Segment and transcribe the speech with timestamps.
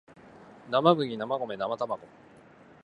[0.71, 2.01] なまむぎなまごめなまたまご